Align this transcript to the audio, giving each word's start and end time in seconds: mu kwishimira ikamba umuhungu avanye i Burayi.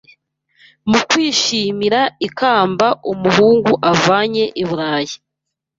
mu 0.89 0.99
kwishimira 1.09 2.01
ikamba 2.27 2.87
umuhungu 3.11 3.73
avanye 3.91 4.43
i 4.61 4.63
Burayi. 4.67 5.15